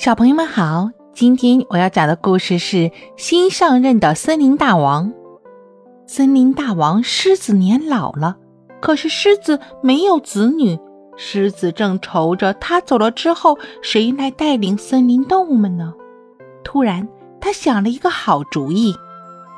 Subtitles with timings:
[0.00, 5.12] 小朋友们好，今天我要讲的故事是新上任的森林大王。
[6.06, 8.38] 森林大王狮子年老了，
[8.80, 10.78] 可是狮子没有子女，
[11.18, 15.92] 狮子正愁着他走了之后谁来带领森林动物们呢？
[16.64, 17.06] 突然，
[17.38, 18.94] 他想了一个好主意，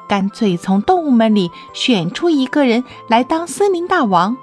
[0.09, 4.37] 干脆从动物们里选出一个人来当森林大王，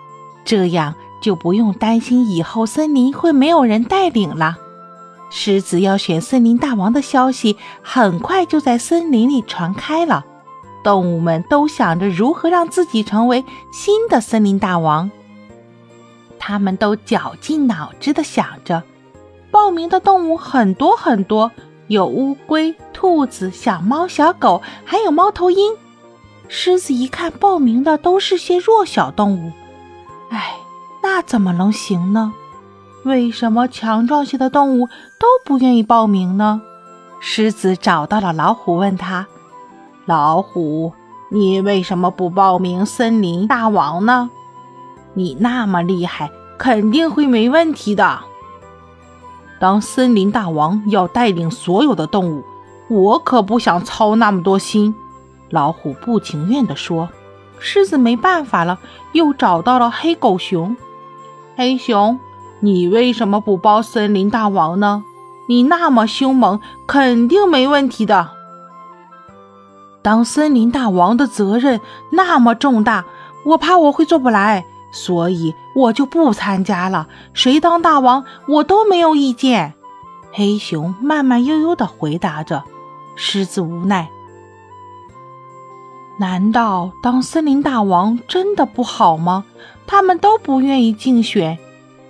[0.45, 4.57] 这样就不用担心以后森林会没有人带领了。
[5.29, 10.25] 狮子要选森林大王的消息很快就在森林里传开了，
[10.83, 15.09] 动物们都想着如何让自己成为新的森林大王。
[16.39, 18.81] 他们都绞尽脑汁地想着，
[19.51, 21.51] 报名的动物很多很多，
[21.87, 25.75] 有乌龟、兔子、小猫、小狗，还有猫头鹰。
[26.47, 29.51] 狮子一看报名的都是些弱小动物，
[30.31, 30.55] 哎，
[31.03, 32.33] 那怎么能行呢？
[33.03, 36.61] 为什么强壮些的动物都不愿意报名呢？
[37.21, 39.27] 狮子找到了老虎，问他
[40.05, 40.93] ：“老虎，
[41.29, 44.29] 你为什么不报名森林大王呢？
[45.13, 48.19] 你那么厉害，肯定会没问题的。
[49.59, 52.43] 当森林大王要带领所有的动物，
[52.89, 54.95] 我可不想操那么多心。”
[55.49, 57.09] 老虎不情愿地说。
[57.61, 58.79] 狮子没办法了，
[59.11, 60.77] 又找到了黑狗熊。
[61.57, 62.17] 黑熊。
[62.61, 65.03] 你为什么不包森林大王呢？
[65.47, 68.31] 你那么凶猛，肯定没问题的。
[70.01, 73.05] 当森林大王的责任那么重大，
[73.45, 77.07] 我怕我会做不来，所以我就不参加了。
[77.33, 79.73] 谁当大王，我都没有意见。
[80.31, 82.63] 黑熊慢慢悠悠地回答着。
[83.15, 84.07] 狮子无奈：
[86.19, 89.45] 难道当森林大王真的不好吗？
[89.87, 91.57] 他们都不愿意竞选。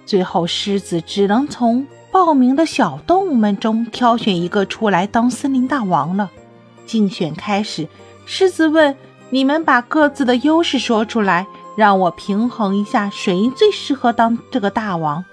[0.09, 6.31] 最后，狮子只能从报名的小动物们中挑选一个出来当森林大王了。
[6.87, 7.87] 竞选开始，
[8.25, 8.97] 狮子问
[9.29, 11.45] ：“你们把各自的优势说出来，
[11.77, 15.23] 让我平衡一下，谁最适合当这个大王？”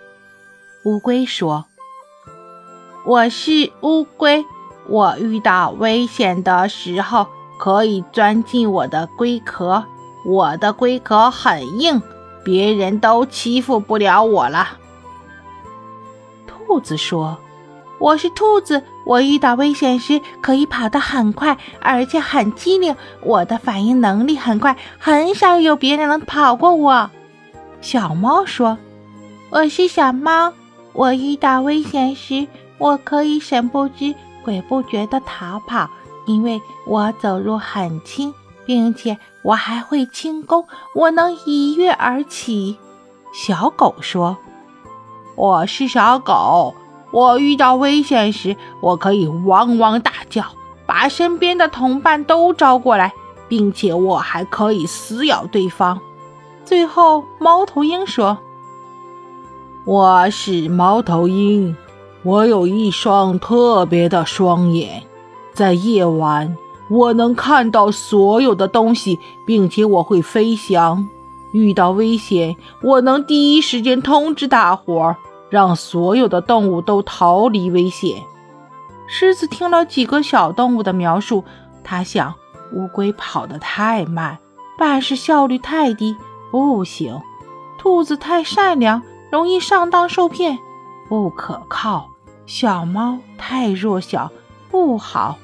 [0.84, 1.64] 乌龟说
[3.06, 4.44] ：“我是乌龟，
[4.90, 7.26] 我遇到危险的时候
[7.58, 9.82] 可以钻进我的龟壳，
[10.26, 12.02] 我的龟壳很硬。”
[12.46, 14.78] 别人都欺负不了我了。
[16.46, 17.36] 兔子说
[17.98, 22.94] ：“我是兔子，我遇到危险时可以跑得很快，而且很机灵。
[23.20, 27.10] 我的反应能力很快，很少有别人能跑过我。”
[27.82, 28.78] 小猫说
[29.50, 30.52] ：“我是小猫，
[30.92, 32.46] 我遇到危险时，
[32.78, 34.14] 我可以神不知
[34.44, 35.90] 鬼不觉地逃跑，
[36.26, 38.32] 因为我走路很轻。”
[38.66, 42.76] 并且我还会轻功，我能一跃而起。
[43.32, 44.36] 小狗说
[45.36, 46.74] ：“我是小狗，
[47.12, 50.44] 我遇到危险时，我可以汪汪大叫，
[50.84, 53.12] 把身边的同伴都招过来，
[53.48, 56.00] 并且我还可以撕咬对方。”
[56.64, 58.36] 最后，猫头鹰说
[59.86, 61.76] ：“我是猫头鹰，
[62.24, 65.04] 我有一双特别的双眼，
[65.52, 66.56] 在夜晚。”
[66.88, 71.08] 我能看到所有的东西，并且我会飞翔。
[71.52, 75.16] 遇到危险，我能第一时间通知大伙儿，
[75.48, 78.22] 让所有的动物都逃离危险。
[79.06, 81.44] 狮子听了几个小动物的描述，
[81.82, 82.34] 他想：
[82.72, 84.38] 乌龟跑得太慢，
[84.76, 86.16] 办事效率太低，
[86.50, 87.20] 不行；
[87.78, 90.58] 兔子太善良，容易上当受骗，
[91.08, 92.10] 不可靠；
[92.44, 94.30] 小猫太弱小，
[94.70, 95.38] 不好。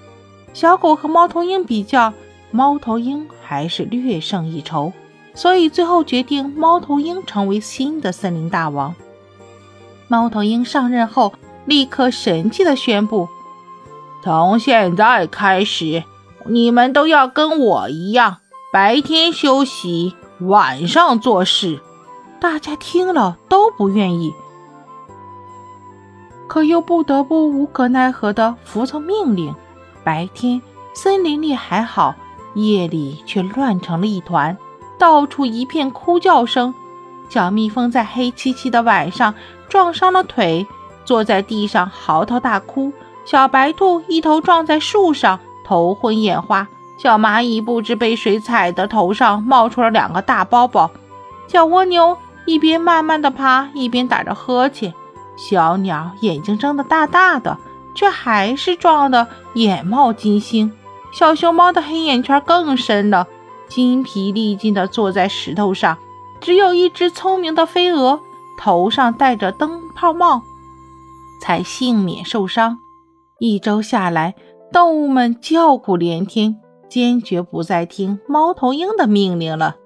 [0.52, 2.12] 小狗和猫头鹰比较，
[2.50, 4.92] 猫头鹰还是略胜一筹，
[5.34, 8.94] 所以最后决定猫头鹰成为新的森林大王。
[10.08, 11.32] 猫头鹰上任后，
[11.64, 13.28] 立刻神气地宣布
[14.22, 16.04] ：“从现在开始，
[16.44, 18.38] 你们都要跟我一样，
[18.72, 21.80] 白天休息，晚上做事。”
[22.38, 24.34] 大家听了都不愿意，
[26.48, 29.54] 可又不得不无可奈何地服从命令。
[30.04, 30.60] 白天
[30.94, 32.14] 森林里还好，
[32.54, 34.56] 夜里却乱成了一团，
[34.98, 36.74] 到处一片哭叫声。
[37.28, 39.34] 小蜜蜂在黑漆漆的晚上
[39.68, 40.66] 撞伤了腿，
[41.04, 42.92] 坐在地上嚎啕大哭。
[43.24, 46.68] 小白兔一头撞在树上，头昏眼花。
[46.98, 50.90] 小蚂蚁不知被谁踩的，头上冒出了两个大包包。
[51.48, 54.92] 小蜗牛一边慢慢的爬，一边打着呵欠。
[55.36, 57.56] 小鸟眼睛睁得大大的。
[57.94, 60.72] 却还是撞得眼冒金星。
[61.12, 63.26] 小熊猫的黑眼圈更深了，
[63.68, 65.98] 筋疲力尽地坐在石头上。
[66.40, 68.18] 只有一只聪明的飞蛾，
[68.58, 70.42] 头上戴着灯泡帽，
[71.40, 72.78] 才幸免受伤。
[73.38, 74.34] 一周下来，
[74.72, 76.56] 动物们叫苦连天，
[76.88, 79.76] 坚决不再听猫头鹰的命令了。